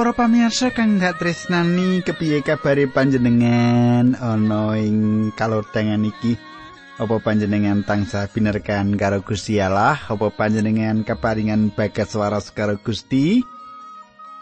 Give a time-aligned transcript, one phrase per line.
[0.00, 6.40] Para pamirsa kang dak tresnani kepiye kabare panjenengan ana ing kalodhangan iki?
[6.96, 10.00] Apa panjenengan tansah binerkan karo Gusti Allah?
[10.00, 13.44] Apa panjenengan keparingan bagas waras karo Gusti?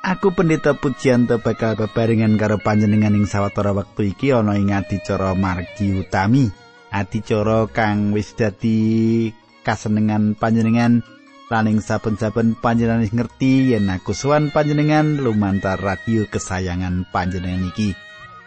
[0.07, 5.91] Aku pendeta Pujianto bakal bebarengan karo panjenengan ing sawetara wektu iki ana ing adicara margi
[5.91, 6.55] utami.
[6.95, 9.27] Adicara kang wis dadi
[9.67, 11.03] kasenengan panjenengan
[11.49, 17.97] Laning saben-saben panjenengan ngerti yen aku suwan panjenengan lumantar radio kesayangan panjenengan iki.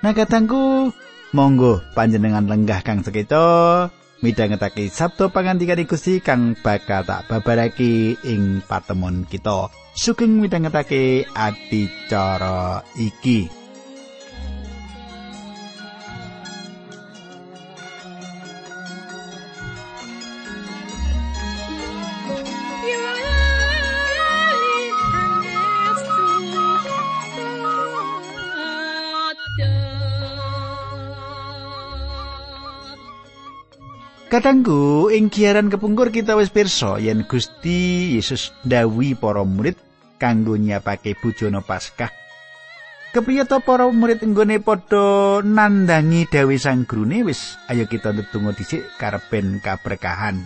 [0.06, 0.94] Nah katangku,
[1.34, 3.90] monggo panjenengan lenggah kang sekeca
[4.22, 9.74] midhangetake sabda pangandikan Gusti kang bakal tak babarake ing patemon kita.
[9.98, 13.61] Sugeng midhangetake adicara iki.
[34.32, 39.76] Katanggu ing giaran kepungkur kita wis pirsa yen Gusti Yesus dawi para murid
[40.16, 42.08] kanggo nyiapake bujana Paskah.
[43.12, 48.88] Kepriye to para murid enggone padha nandangi dawe sang grune wis ayo kita ndedonga dhisik
[48.96, 50.40] karepen kaberkahan.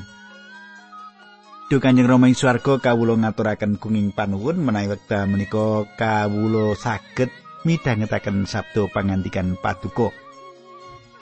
[1.69, 7.29] Duh Kanjeng Rama ing swarga kawula ngaturaken gunging panuwun menawi wekdal menika kawula saged
[7.61, 10.24] midhangetaken sabda pangandikan paduka.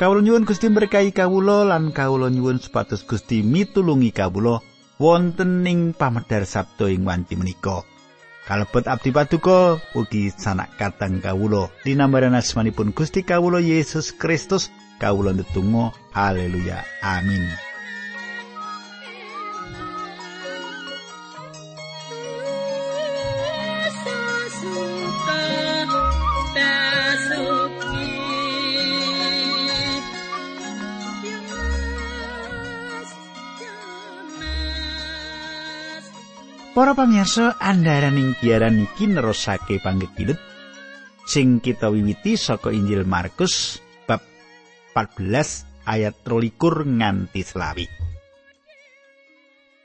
[0.03, 4.59] Kawula nyuwun Gusti berkahi kawula lan kawula nyuwun supados Gusti mitulungi kawula
[4.99, 7.87] wonten ing pamedar sabda ing wanci menika.
[8.43, 15.95] Kalebet abdi paduka ugi sanak katang kawula dinambaran asmanipun Gusti kawula Yesus Kristus kawula ndedonga
[16.11, 17.47] haleluya amin.
[36.73, 40.41] Para pamirsa andaran ing biaran iki nerusake panggegilut
[41.21, 43.77] sing kita wiwiti saka Injil Markus
[44.09, 44.25] bab
[44.97, 47.85] 14 ayat 23 nganti selawi.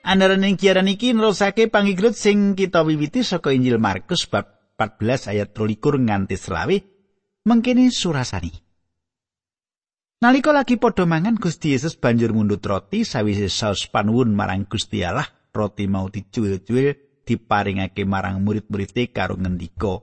[0.01, 4.49] Andaran ing biaran iki nerusake panggegilut sing kita wiwiti saka Injil Markus bab
[4.81, 6.81] 14 ayat 23 nganti selawi
[7.45, 8.65] mengkini surasani.
[10.25, 15.37] Nalika lagi padha mangan Gusti Yesus banjur mundut roti sawise saus panuwun marang Gusti Allah
[15.59, 19.99] roti mau dicuil-cuil diparingake marang murid-muride karo ngendika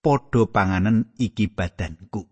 [0.00, 2.26] padha panganan iki badanku.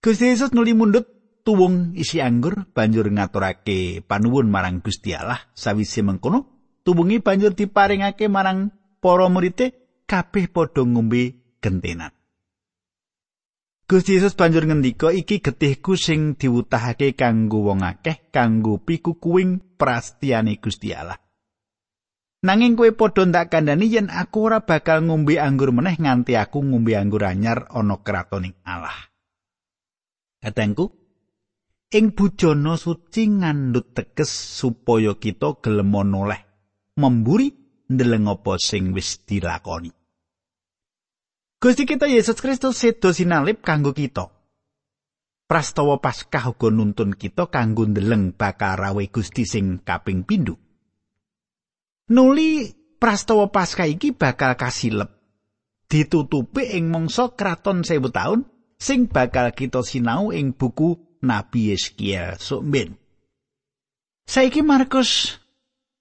[0.00, 1.04] Gusti Yesus nuli mundut
[1.44, 5.40] tuwung isi anggur banjur ngaturake panuwun marang Gusti Allah.
[5.52, 6.48] Sawise mengkono
[6.84, 12.12] tuwungi banjur diparingake marang para murite kabeh padha ngombe gentenan.
[13.84, 20.96] Gusti Yesus banjur ngendika iki getihku sing diwutahake kanggo wong akeh kanggo pikukuing prastiane Gusti
[20.96, 21.20] Allah.
[22.48, 26.96] Nanging kowe padha ndak kandhani yen aku ora bakal ngombe anggur meneh nganti aku ngombe
[26.96, 28.96] anggur anyar ana kratoning Allah.
[30.40, 30.88] Katengku,
[31.92, 36.40] ing bujana suci ngandhut teges supaya kita gelem noleh
[37.00, 37.48] memburi
[37.88, 39.92] ndeleng apa sing wis dilakoni.
[41.60, 44.28] Gusti kita Yesus Kristus sedo sinalip kanggo kita.
[45.54, 50.58] Prastawa Paskah uga nuntun kita kanggo ndeleng bakal rawe Gusti sing kaping pindho.
[52.10, 55.14] Nuli prastawa Paskah iki bakal kasilep
[55.86, 58.50] ditutupi ing mangsa kraton sewu taun
[58.82, 62.98] sing bakal kita sinau ing buku Nabi Yeskiel sumben.
[64.26, 65.38] Saiki Markus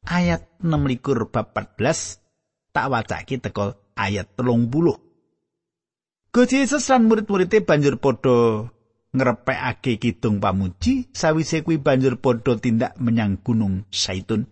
[0.10, 6.34] ayat 16 bab 14 tak wacake teko ayat 30.
[6.34, 8.74] Gusti Yesus lan murid-muride banjur padha
[9.14, 14.50] ngrepekake kidung pamuji sawise kuwi banjur padha tindak menyang gunung Saitun.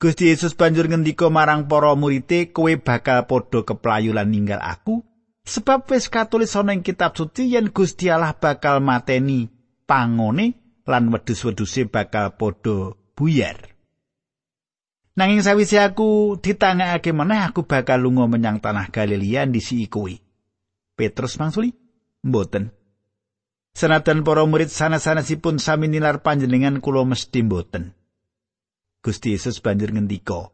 [0.00, 5.04] Gusti Yesus banjur ngendika marang para murite kowe bakal padha keplayu lan ninggal aku
[5.44, 9.52] sebab wis katulis ana ing kitab suci yen Gusti Allah bakal mateni
[9.84, 13.60] pangone lan wedhus-wedhuse bakal padha buyar.
[15.20, 20.16] Nanging sawise aku ditangekake meneh aku bakal lunga menyang tanah Galilea ndisi kowe.
[20.96, 21.76] Petrus mangsuli?
[22.24, 22.79] Mboten.
[23.70, 27.94] Senajan para murid sana-sanasipun sami nilar panjenengan kula mesti mboten.
[29.00, 30.52] Gusti Yesus banjur ngendika,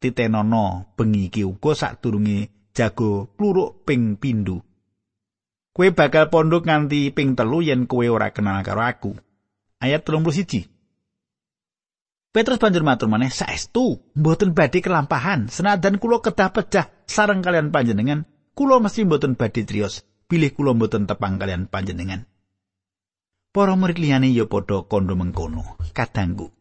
[0.00, 4.62] "Titenono bengi iki uga sadurunge jago pluruk ping pindu.
[5.76, 9.12] Kowe bakal pondok nganti ping telu yen kowe ora kenal karo aku."
[9.76, 10.64] Ayat 31.
[12.32, 18.24] Petrus banjur matur maneh, "Saestu, mboten badhe kelampahan, senajan kula kedah pecah sareng kalian panjenengan,
[18.56, 22.24] kula mesti mboten badhe trios, pilih kula mboten tepang kalian panjenengan."
[23.56, 26.52] Para murid liyane ya padha kandha mengkono, kadangku.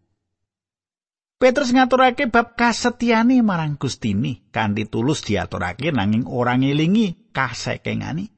[1.36, 8.32] Petrus ngaturake bab kasetyane marang Gustini kanthi tulus diaturake nanging ora ngelingi kasekengani.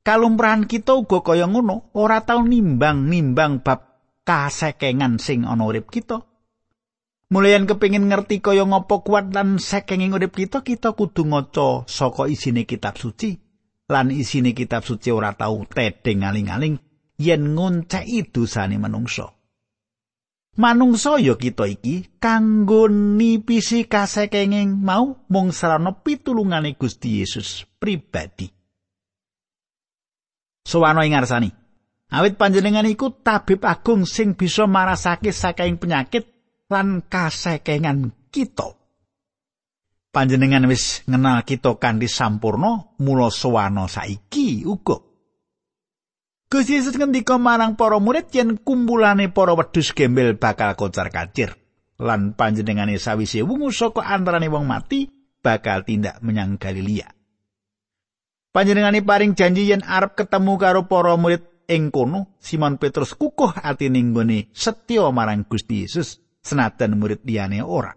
[0.00, 6.24] Kalumprahan kita uga kaya ngono, ora tau nimbang-nimbang bab kasekengan sing ana urip kita.
[7.28, 12.64] Mulayan kepingin ngerti kaya ngopo kuat lan sekenging urip kita, kita kudu ngaca saka isine
[12.64, 13.36] kitab suci.
[13.92, 16.89] Lan isine kitab suci ora tau tedeng aling-aling
[17.20, 19.28] yen ngonceki dosane manungsa.
[20.56, 28.50] Manungsa ya kita iki kanggo nipisi kasekenging mau mung sarana pitulungane Gusti Yesus pribadi.
[30.66, 31.50] Sowana ing ngarsani.
[32.10, 36.26] Awit panjenengan iku tabib agung sing bisa marasake saking penyakit
[36.66, 38.74] lan kasekengan kita.
[40.10, 45.09] Panjenengan wis ngenal kita kanthi sampurno mula sowana saiki uga.
[46.50, 51.54] Gusti Yesus ngendika marang para murid yen kumpulane para wedhus gembel bakal kocar kacir
[51.94, 55.06] lan panjenengane sawise wungu saka antarane wong mati
[55.38, 57.06] bakal tindak menyang Galilea.
[58.50, 63.86] Panjenengane paring janji yen arep ketemu karo para murid ing kono Simon Petrus kukuh ati
[63.86, 67.94] ning gone setya marang Gusti Yesus senajan murid liyane ora.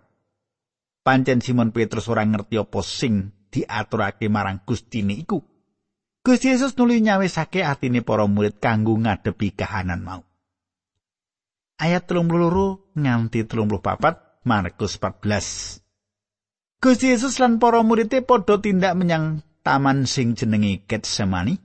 [1.01, 5.41] Pancen Simon Petrus ora ngerti apa sing diaturake marang Gustine iku.
[6.23, 10.23] Gusti Yesus nuli nyawisake atine para murid kanggo ngadepi kahanan mau.
[11.75, 15.83] Ayat 32 nganti 34 Markus 14.
[16.79, 21.59] Gusti Yesus lan para muridé padha tindak menyang taman sing jenenge Getsemani.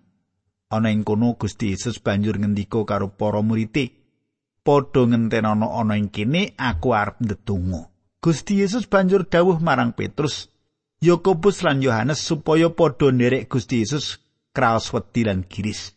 [0.70, 3.88] ana ing kono Gusti Yesus banjur ngendika karo para murid-e
[4.66, 7.88] padha ngentenana ana ing kene aku arep ndedonga
[8.20, 10.52] Gusti Yesus banjur dawuh marang Petrus
[11.00, 14.27] Yakobus lan Yohanes supaya padha nderek Gusti Yesus
[14.58, 15.94] kraos wedi lan giris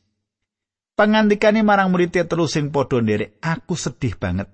[0.93, 4.53] Pangandikane marang murid-e telu sing padha nderek aku sedih banget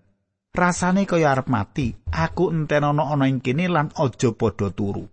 [0.56, 5.04] rasane kaya arep mati aku entenana ana ing kene lan aja padha turu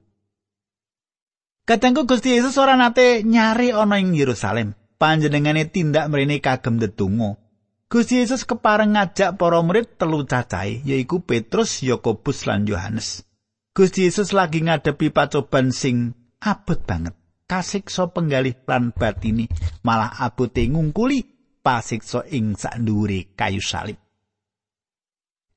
[1.64, 7.40] Katengku Gusti Yesus ora nate nyari ana ing Yerusalem panjenengane tindak mrene kagem ndedonga.
[7.88, 13.24] Gusti Yesus kepareng ngajak para murid telu cacahe yaiku Petrus, Yakobus lan Yohanes.
[13.72, 16.12] Gusti Yesus lagi ngadepi pacoban sing
[16.44, 17.16] abot banget.
[17.44, 19.44] Kasiksa penggalih lan batini
[19.84, 21.24] malah abote ngungkuli
[21.60, 24.00] pasiksa ing sakndure kayu salib.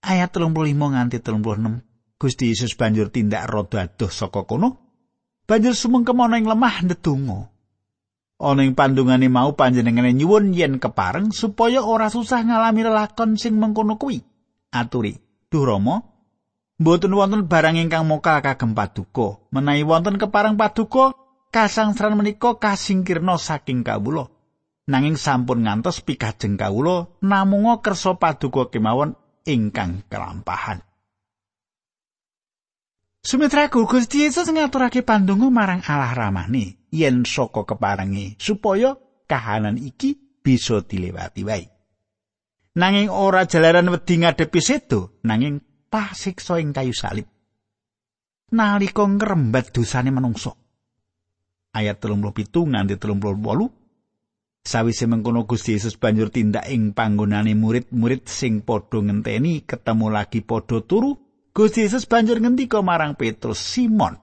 [0.03, 4.77] Ayat 35 nganti 36 Gusti Yesus banjur tindak rada adoh saka kono
[5.47, 7.57] banjur sumengkem ana ing lemah ndedonga.
[8.37, 13.97] ana ing pandungane mau panjenengane nyuwun yen kepareng supaya ora susah ngalami lelakon sing mengkono
[13.97, 14.21] kuwi
[14.69, 15.17] aturi
[15.49, 16.05] duh rama
[16.77, 21.17] mboten wonten barang ingkang mokal kagem paduka menawi wonten kepareng paduka
[21.53, 24.27] kasangsaran menika kasingkirna saking kawula
[24.87, 29.15] nanging sampun ngantos pikajeng kawula namunga kersa paduka kemawon
[29.47, 30.83] ingkang kelampahan
[33.27, 38.95] Sumitraku Gusti Yesus ngaturake pandonga marang Allah ramane yen saka keparengi supaya
[39.27, 41.67] kahanan iki bisa dilewati wae.
[42.79, 45.59] Nanging ora jalaran wedi ngadepi sedo, nanging
[45.91, 47.27] pasiksa ing kayu salib.
[48.55, 50.55] Nalika ngrembat dosane manungsa.
[51.75, 53.87] Ayat 37 nganti 38
[54.67, 60.83] Sawise mengkono Gusti Yesus banjur tindak ing panggonane murid-murid sing padha ngenteni ketemu lagi padha
[60.83, 61.15] turu
[61.55, 64.13] Gusti Yesus banjur ngendika marang Petrus, "Simon,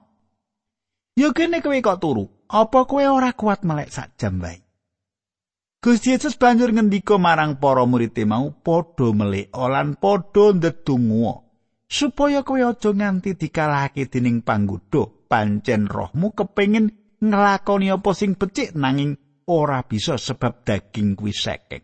[1.19, 2.23] yo kene kowe kok turu?
[2.47, 4.63] Apa kowe ora kuat melek sak jam wae?"
[5.83, 11.43] Gusti Yesus banjur ngendika marang para murid mau, "Padha melek lan padha ndedonga,
[11.91, 19.15] supaya kowe aja nganti dikalahake dening panggodha, pancen rohmu kepengin nglakoni apa sing becik nanging
[19.47, 21.83] ora bisa sebab daging kuwi sekek."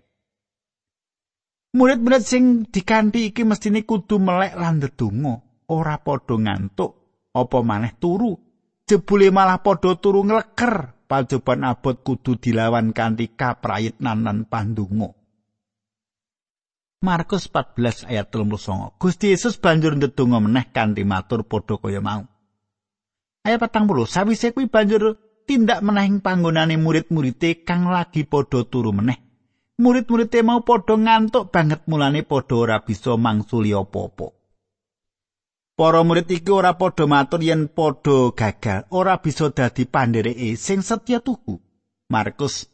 [1.72, 5.40] Murid-murid sing dikanthi iki mestine kudu melek lan ndedonga,
[5.72, 6.92] ora padha ngantuk,
[7.32, 8.36] apa maneh turu.
[8.84, 15.16] Jebule malah padha turu ngleker, pajoban abot kudu dilawan kanthi kaprayitnan lan pandonga.
[17.02, 19.00] Markus 14 ayat 39.
[19.00, 22.31] Gusti Yesus banjur ndedonga meneh kanthi matur padha kaya mau.
[23.42, 25.18] Ayat 40, sawise kuwi banjur
[25.50, 29.18] tindak meneh ing panggonane murid-muride kang lagi padha turu meneh.
[29.82, 34.30] murid-muride mau padha ngantuk banget mulane padha ora bisa mangsuli apa-apa.
[35.74, 41.26] Para murid iki ora padha matur yen padha gagal, ora bisa dadi pandhereke sing setya
[41.26, 41.58] tuhu.
[42.14, 42.70] Markus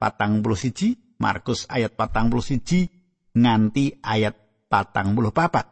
[0.00, 4.32] 41, Markus ayat 41 nganti ayat
[4.72, 5.68] patang puluh papat.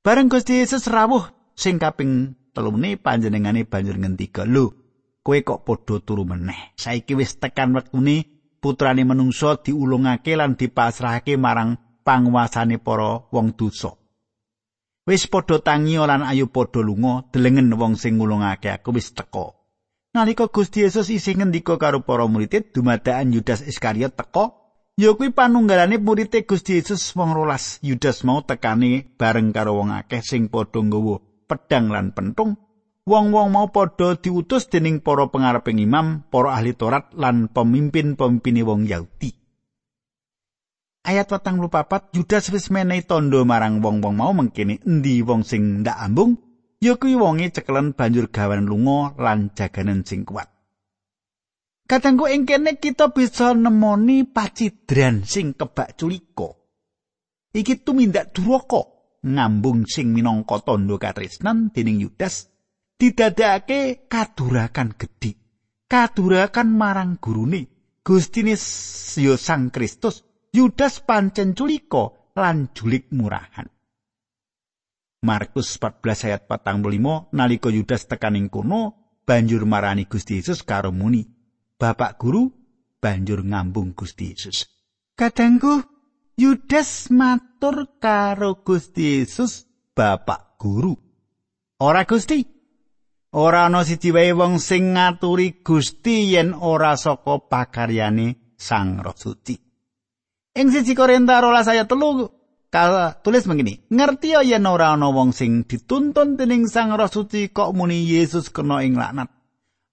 [0.00, 4.72] Bareng Gusti Yesus rawuh sing kaping telune panjenengane banjur ngendika, "Lho,
[5.20, 6.72] kowe kok padha turu meneh.
[6.80, 8.24] Saiki wis tekan wektune
[8.64, 13.92] putrane menungso diulungake lan dipasrahake marang panguasane para wong dosa."
[15.04, 19.52] Wis padha tangi lan ayu padha lunga, delengen wong sing ngulungake aku wis teka.
[20.16, 24.56] Nalika Gusti Yesus isih ngendika karo para murid, dumadakan Yudas Iskariot teka,
[24.96, 30.24] Ya kuwi panunggalane murid Gusti Yesus wong rolas Yudas mau tekani bareng karo wong akeh
[30.24, 32.58] sing padha nggawa pedang lan pentung.
[33.06, 39.30] Wong-wong mau padha diutus dening para pengareping imam, para ahli Taurat lan pemimpin-pemimpine wong Yahudi.
[41.06, 46.02] Ayat watang papat Yudas wis menehi tondo marang wong-wong mau mengkini endi wong sing ndak
[46.02, 46.34] ambung,
[46.82, 50.50] ya kuwi wonge cekelen banjur gawan lunga lan jaganan sing kuat.
[51.86, 56.58] Kadangku ing kene kita bisa nemoni pacidran sing kebak culika.
[57.54, 62.52] Iki tumindak duraka ngambung sing minangka tandha katresnan dening Yudas
[63.00, 65.36] didadekake kadurakan gedhi.
[65.86, 67.70] Kadurakan marang gurune
[68.02, 68.58] Gustine
[69.18, 73.70] ya Sang Kristus Yudas pancen culika lan julik murahan.
[75.22, 78.94] Markus 14 ayat 45 nalika Yudas tekaning kono
[79.26, 81.26] banjur marani Gusti Yesus karo muni
[81.76, 82.48] Bapak guru
[83.02, 84.64] banjur ngambung Gusti Yesus.
[85.12, 85.95] Kadangku
[86.36, 89.64] Yudas matur karo Gusti Yesus
[89.96, 90.92] Bapak guru.
[91.80, 92.44] Ora Gusti.
[93.32, 99.56] Ora ana siji wae wong sing ngaturi Gusti yen ora saka pakaryane Sang Roh Suci.
[100.60, 106.36] Ing siji Korintus 12 ayat 3 tulis begini, ngerti yen ora ana wong sing dituntun
[106.36, 109.32] dening Sang Roh Suci kok muni Yesus kena ing laknat.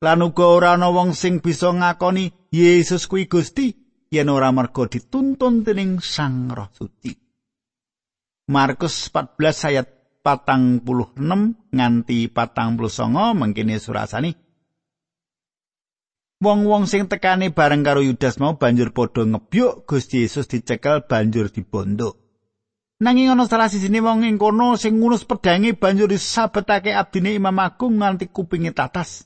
[0.03, 3.82] lan uga ora ana wong sing bisa ngakoni Yesus kuwi Gusti
[4.13, 7.17] yen ora merga dituntun dening Sang Roh Suci.
[8.53, 9.87] Markus 14 ayat
[10.21, 10.85] 46
[11.73, 12.77] nganti 49
[13.33, 14.31] mangkene surasani
[16.43, 22.19] Wong-wong sing tekane bareng karo Yudas mau banjur padha ngebyuk Gusti Yesus dicekel banjur dibondo.
[22.99, 27.95] Nanging ana salah sisine wong ing kono sing ngunus pedange banjur disabetake abdine Imam Agung
[27.95, 29.23] nganti kupinge tatas.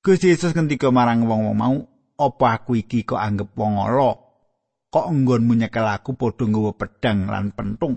[0.00, 1.76] Gusti Yesus ngendika marang wong-wong mau,
[2.20, 4.12] "Apa aku iki kok anggap wong ala?
[4.92, 7.96] Kok enggonmu nyekel aku padha nggawa pedang lan pentung?"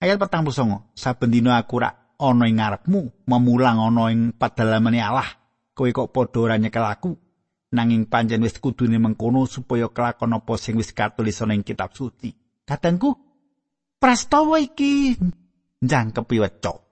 [0.00, 5.28] Ayat 49, "Saben dina aku rak ana ing ngarepmu, memulang ana ing padalamane Allah.
[5.76, 7.12] Kowe kok padha ora nyekel aku?"
[7.70, 12.34] Nanging pancen wis kudune mengkono supaya kelakon apa sing wis katulis ana ing kitab suci.
[12.66, 13.14] Katengku,
[14.00, 15.14] prastawa iki
[15.78, 16.89] njangkepi weca.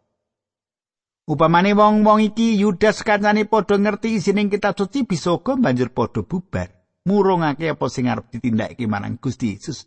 [1.28, 6.72] Upamane wong-wong iki Yudas kancane padha ngerti isining kitab suci bisa uga banjur padha bubar.
[7.04, 9.84] Murungake apa sing arep ditindakake marang Gusti Yesus.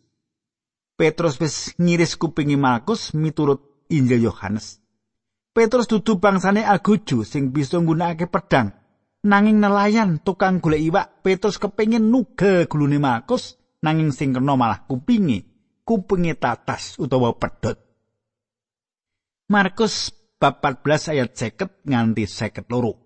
[0.94, 4.78] Petrus wis ngiris kupingi Markus miturut Injil Yohanes.
[5.50, 8.78] Petrus dudu bangsane aguju sing bisa nggunakake pedang.
[9.26, 15.42] Nanging nelayan tukang golek iwak, Petrus kepengin nuga gulune Markus, nanging sing kena malah kupingi,
[15.86, 17.82] kupingi tatas utawa pedot.
[19.50, 22.98] Markus bab 14 ayat 50 nganti 52.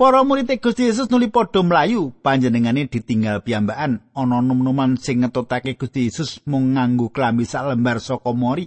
[0.00, 6.08] Para murid Gusti Yesus nuli padha mlayu, panjenengane ditinggal piyambakan ana num-numan sing ngetutake Gusti
[6.08, 8.64] Yesus mung nganggo klambi sak lembar saka mori.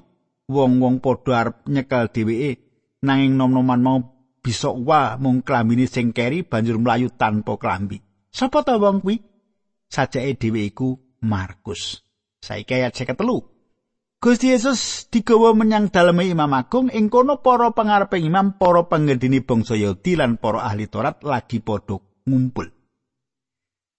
[0.52, 2.60] Wong-wong padha arep nyekel dheweke,
[3.02, 3.98] nanging nom-noman mau
[4.44, 8.04] bisa wa mung klambine sing keri banjur mlayu tanpa klambi.
[8.30, 9.16] Sapa ta wong kuwi?
[9.88, 12.04] Sajake dhewe iku Markus.
[12.44, 13.51] Saiki ayat 53.
[14.22, 19.74] Gusti Yesus digawa menyang daleme Imam Agung ing kono para pangarepe imam, para penggedini bangsa
[19.74, 21.98] Yahudi lan para ahli Taurat lagi padha
[22.30, 22.70] ngumpul.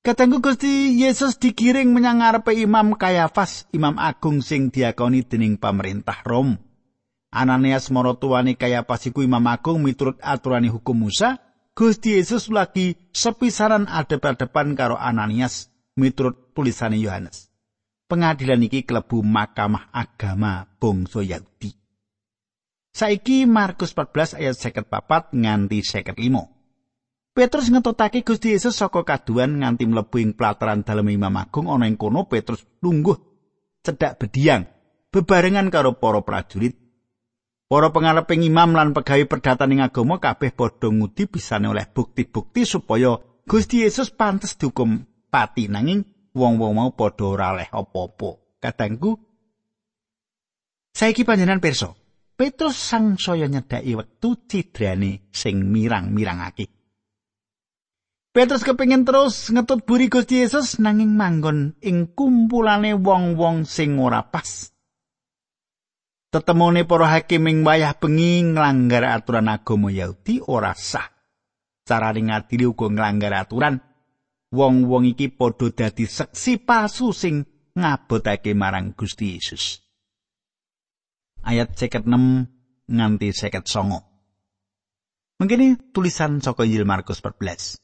[0.07, 6.55] Katenggu Gusti Yesus dikiring menyang ngarepe Imam Kayafas, Imam Agung sing diakoni dening pemerintah Rom.
[7.35, 11.43] Ananias maratuwane Kayafas iku Imam Agung miturut aturane hukum Musa.
[11.75, 15.67] Gusti Yesus lagi sepisaran adep-adepan karo Ananias
[15.99, 17.52] miturut tulisane Yohanes.
[18.13, 21.73] Pengadilan iki klebu Mahkamah Agama bangsa Yahudi.
[22.93, 26.13] Saiki Markus 14 ayat 54 nganti 55.
[27.33, 31.97] Petrus ngetotake Gusti Yesus saka kaduan nganti mlebu ing plataran dalem Imam Agung ana ing
[31.97, 33.17] kono Petrus lungguh
[33.81, 34.69] cedhak bediang
[35.09, 36.77] bebarengan karo para prajurit.
[37.65, 43.17] Para pengareping imam lan pegawai perdatan ing agama kabeh padha ngudi bisane oleh bukti-bukti supaya
[43.49, 48.61] Gusti Yesus pantes dihukum pati nanging wong-wong mau padha ora leh apa-apa.
[48.61, 49.17] Kadangku
[50.93, 51.93] saiki panjenengan pirsa,
[52.37, 56.67] Petrus sang saya nyedaki wektu cidrane sing mirang-mirangake.
[58.33, 64.73] Petrus kepingin terus ngetut buri Gusti Yesus nanging manggon ing kumpulane wong-wong sing ora pas.
[66.33, 71.13] Tetemone para hakim ing wayah bengi nglanggar aturan agama Yahudi ora sah.
[71.85, 73.85] Carane ngadili uga nglanggar aturan.
[74.53, 79.81] Wong-wong iki padha dadi seksi palsu sing ngabotake marang Gusti Yesus.
[81.43, 82.07] Ayat 56
[82.93, 85.41] nganti 59.
[85.41, 87.83] Mengkini tulisan saka Injil Markus 14.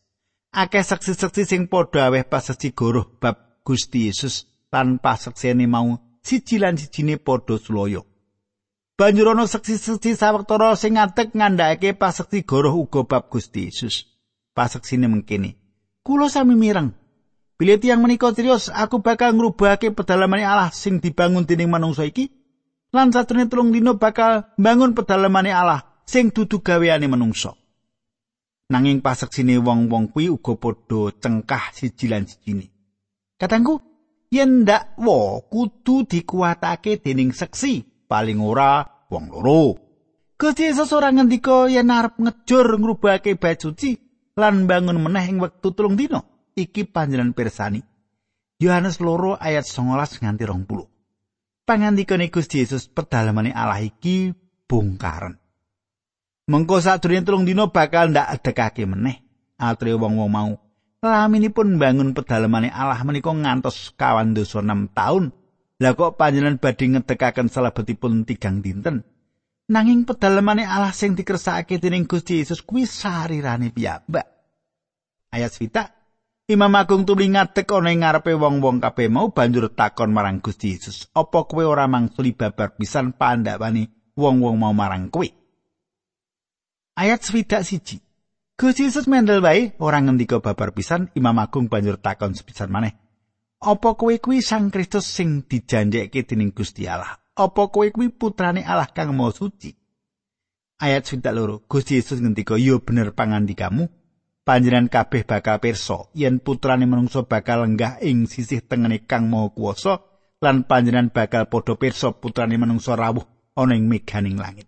[0.53, 6.81] akeh saksi-saksi sing padha aweh pasaksi goroh bab Gusti Yesus lan pasaksene mau siji lan
[6.81, 8.01] sijine padha sulaya.
[8.99, 14.09] Banjur ana saksi-saksi sawektara sing ngadeg ngandhakake pasaksi goroh uga bab Gusti Yesus.
[14.57, 15.55] Pasaksine mengkene,
[16.09, 16.97] kula sami mireng.
[17.61, 22.33] Bilih tiyang menika trios aku bakal ngrubahake pedalamane Allah sing dibangun dening manungsa iki
[22.97, 27.53] lan satrene telung dina bakal bangun pedalamane Allah sing dudu gaweane manungsa.
[28.69, 32.69] nanging paseksine wong-wong kuwi uga padha cengkah siji lan sijine.
[33.41, 33.81] Katangku,
[34.29, 39.81] yen ndak wo kudu dikuatake dening seksi, paling ora wong loro.
[40.39, 44.08] Gusti Yesus ora ngendika yen arep ngejur ngrubahake bait suci
[44.39, 46.23] lan bangun meneh ing wektu tulung dina.
[46.55, 47.83] Iki panjenengan pirsani.
[48.63, 51.67] Yohanes loro ayat 19 nganti 20.
[51.67, 54.31] Pangandikane Gusti Yesus pedalamane Allah iki
[54.71, 55.37] bongkaran.
[56.49, 59.21] Mengko sadurunge telung dina bakal ndak adekake meneh
[59.59, 60.51] atre wong-wong mau.
[60.99, 65.31] Laminipun bangun pedalemane Allah menika ngantos kawan dosa 6 taun.
[65.79, 69.07] Lah kok panjenengan badhe ngedekaken salebetipun tigang dinten.
[69.69, 74.25] Nanging pedalemane Allah sing dikersakake dening Gusti Yesus kuwi sarirane piyambak.
[75.29, 75.85] Ayat swita
[76.49, 81.13] Imam Agung tuli ngadeg ana ing ngarepe wong-wong kabeh mau banjur takon marang Gusti Yesus,
[81.13, 85.29] "Apa kowe ora mangsuli babar pisan pandhawane wong-wong mau marang kowe?"
[86.97, 88.01] ayat swidak siji.
[88.57, 92.97] Gusti Yesus mendel wae ora ngendika babar pisan Imam Agung banjur takon sepisan maneh.
[93.61, 97.21] Apa kowe kuwi Sang Kristus sing dijanjekke dening Gusti Allah?
[97.39, 99.71] Apa kowe kuwi putrane Allah kang Maha Suci?
[100.83, 101.63] Ayat swidak loro.
[101.71, 103.87] Gusti Yesus ngendika, "Yo bener pangandikamu.
[104.43, 110.03] Panjenengan kabeh bakal pirsa yen putrane manungsa bakal lenggah ing sisih tengene Kang Maha Kuwasa
[110.41, 113.23] lan panjenengan bakal padha pirsa putrane manungsa rawuh
[113.55, 114.67] ana ing meganing langit."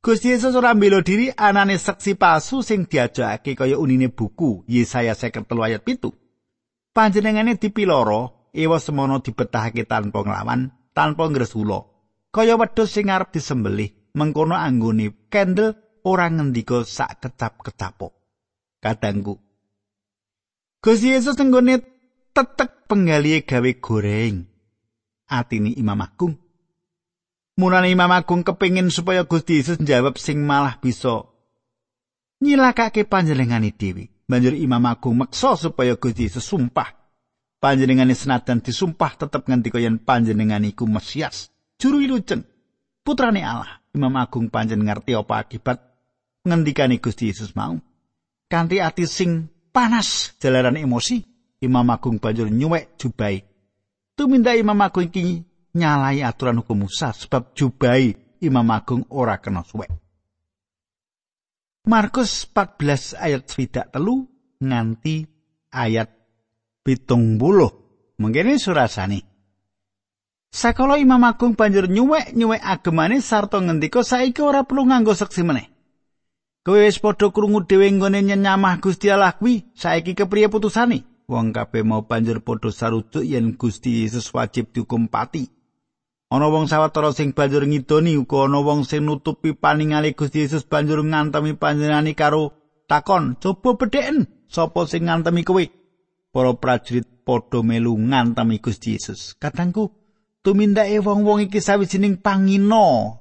[0.00, 5.44] Gusti Yesus ora mbela diri anane seksi palsu sing diajakake kaya unine buku Yesaya 53
[5.60, 6.08] ayat 7.
[6.96, 11.88] Panjenengane dipiloro, ewa semono dibetahake tanpa nglawan, tanpa ngresula.
[12.28, 18.12] Kaya wedhus sing arep disembelih, mengkono anggone kendel ora ngendika sak kecap-kecapo.
[18.84, 19.40] Kadangku.
[20.84, 21.80] Gusti Yesus tenggone
[22.36, 24.44] tetek penggalihe gawe goreng.
[25.30, 26.34] Atini Imam Agung
[27.60, 31.28] Mulane Imam Agung kepingin supaya Gusti Yesus njawab sing malah bisa
[32.40, 34.08] nyilakake panjenengane dhewe.
[34.26, 36.99] Banjur Imam Agung meksa supaya Gusti Yesus sumpah.
[37.60, 42.40] Panjenengane senajan disumpah tetep ngendika yen panjenengane iku Mesias, juru ilujeng,
[43.04, 43.80] putrane Allah.
[43.90, 45.78] Imam Agung panjen ngerti apa akibat
[46.46, 47.76] ngendikane Gusti Yesus mau.
[48.46, 51.20] Kanthi ati sing panas jalaran emosi,
[51.60, 53.42] Imam Agung banjur nyuwek jubai.
[54.14, 55.42] Tuminta Imam Agung iki
[55.74, 59.90] nyalai aturan hukum Musa sebab jubai Imam Agung ora kena suwek.
[61.90, 64.28] Markus 14 ayat swidak telu
[64.60, 65.24] nganti
[65.72, 66.19] ayat
[66.84, 67.70] pitung buluh.
[68.20, 69.20] Mungkin ini surasani.
[70.50, 75.70] Sakala Imam Agung banjur nyuwek nyuwek agemane sarta ngendika saiki ora perlu nganggo seksi meneh.
[76.66, 81.06] Kowe wis padha krungu dhewe nggone nyenyamah Gusti Allah kuwi, saiki kepriye putusane?
[81.30, 85.48] Wong kabeh mau banjur padha sarujuk yen Gusti Yesus wajib dihukum pati.
[86.28, 91.00] Ana wong sawetara sing banjur ngidoni uga ana wong sing nutupi paningale Gusti Yesus banjur
[91.06, 92.52] ngantemi panjenengane karo
[92.90, 95.79] takon, "Coba bedheken, sapa sing ngantemi kowe?"
[96.30, 99.34] Para prajurit padha melu ngantemi Gusti Yesus.
[99.34, 99.90] Katangku,
[100.46, 103.18] tumindake wong-wong iki sawijining pangino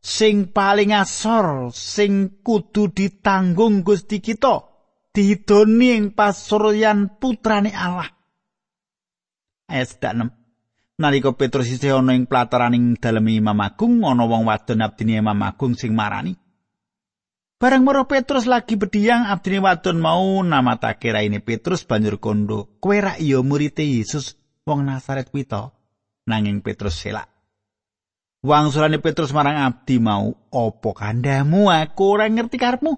[0.00, 4.64] sing paling asor sing kudu ditanggung Gusti kita
[5.12, 8.08] dihidoni ing pasuryan putrane Allah.
[9.68, 10.32] Ayat 6
[10.98, 15.78] Nalika Petrus isih ana ing plataraning dalem Imam Agung, ana wong wadon abdine Imam Agung
[15.78, 16.34] sing marani.
[17.58, 23.18] Bareng maro Petrus lagi bediang abdine wadon mau namatake raine Petrus banjur kondo, "Kowe ra
[23.18, 25.74] iya murid Yesus wong Nazaret kuwi to?"
[26.30, 27.26] Nanging Petrus selak.
[28.46, 31.66] Wangsulane Petrus marang abdi mau, "Apa kandamu?
[31.66, 32.94] Aku ora ngerti karepmu."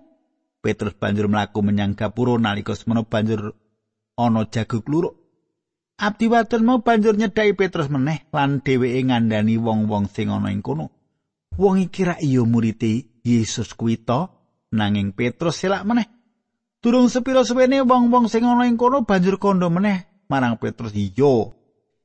[0.61, 3.57] Petrus banjur mlaku menyang gapura nalika semana banjur
[4.21, 5.17] ana jago kluruk.
[5.97, 10.93] Abdi wadon mau banjur nyedhaki Petrus meneh lan dheweke ngandani wong-wong sing ana ing kono.
[11.57, 12.85] Wong iki ra iya murid
[13.25, 14.40] Yesus kuwi to,
[14.71, 16.09] nanging Petrus selak meneh.
[16.81, 21.53] Durung sepira suwene wong-wong sing ana ing kono banjur kondo meneh marang Petrus, "Iya.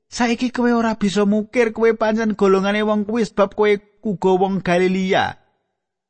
[0.09, 3.71] Saiki kowe ora bisa mukir kowe pancen golongane wong kuwi sebab kowe
[4.03, 5.37] uga wong Galilea."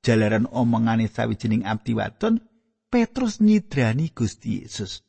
[0.01, 2.41] Jalaran omongane sawijining abdi wadon,
[2.89, 5.01] Petrus nyidrani Gusti Yesus.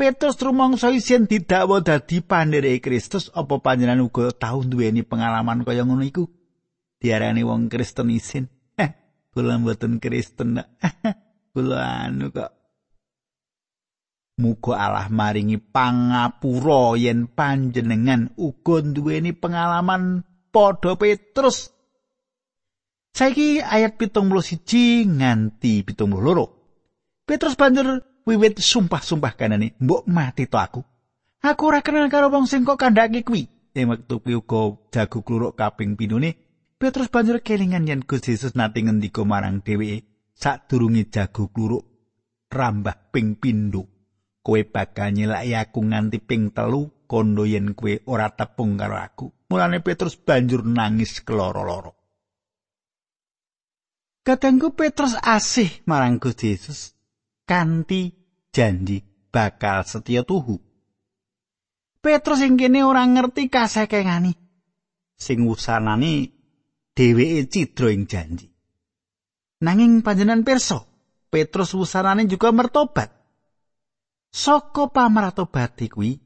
[0.00, 6.00] Petrus rumangsa isien didakwa dadi pandherek Kristus apa panjenengan uga tau duweni pengalaman kaya ngono
[6.00, 6.24] iku?
[6.96, 8.48] Diarani wong Kristen isin.
[9.30, 10.58] Kula mboten Kristen.
[11.54, 12.50] Kula anu kok.
[14.40, 21.68] Muga Allah maringi pangapura yen panjenengan uga duweni pengalaman padha Petrus.
[23.12, 26.48] Saiki ayat pitung puluh siji nganti pitung puluh
[27.28, 30.82] Petrus banjur wiwit sumpah-sumpah kanane, mbok mati to aku.
[31.40, 33.46] Aku ora kenal karo wong sing kok kandhake kuwi.
[33.76, 36.34] Ing wektu kuwi uga jago kluruk kaping pinune,
[36.80, 41.84] Petrus banjur kelingan yen Gusti Yesus nate ngendika marang dheweke sadurunge jago kluruk
[42.48, 43.84] rambah ping pindho.
[44.40, 49.28] Kowe bakal nyelaki aku nganti ping telu kondo yen kowe ora tepung karo aku.
[49.52, 51.92] Mulane Petrus banjur nangis keloro-loro.
[54.24, 56.96] Kadangku Petrus asih marang Gusti Yesus.
[57.50, 58.14] kanthi
[58.54, 59.02] janji
[59.34, 60.62] bakal setya tuhu.
[62.00, 64.32] Petrus sing kene ora ngerti kasekengani.
[65.18, 66.39] Sing wusanane
[67.00, 68.52] dheweke cidra ing janji.
[69.64, 70.84] Nanging panjenengan pirsa,
[71.32, 73.08] Petrus wusanane juga mertobat.
[74.28, 76.20] Saka pamratobat kuwi,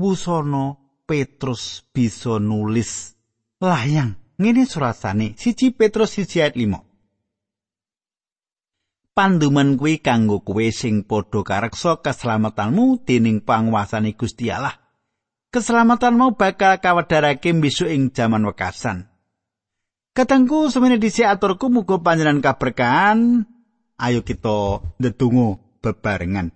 [0.00, 3.12] wusana Petrus bisa nulis
[3.60, 6.94] layang ngene surasane siji Petrus siji ayat 5.
[9.14, 14.74] panduman kuwi kanggo kowe sing padha kareksa keselamatanmu dening panguwasane Gusti Allah.
[15.54, 19.13] Keselamatanmu bakal kawedarake besok ing jaman wekasan.
[20.14, 23.50] Katengku semene dhisik aturku muga panjenengan kaberkahan.
[23.98, 26.54] Ayo kita ndedonga bebarengan.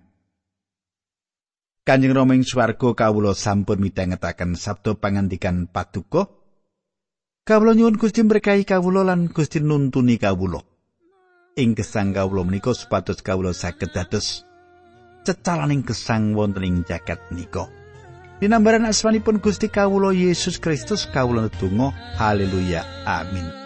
[1.83, 6.31] Kanjeng Rama ing swarga kawula sampun midhangetaken sabda pangandikan paduka.
[7.43, 10.63] Kawula nyuwun Gusti berkahi kawula lan Gusti nuntuni kawula.
[11.59, 14.47] ing gesang kawula menika supados kawula saged dados
[15.27, 17.67] cecalaning gesang wonten ing jagat menika.
[18.39, 23.58] Dinambaran asmanipun Gusti kawula Yesus Kristus kawula ndonga haleluya amin.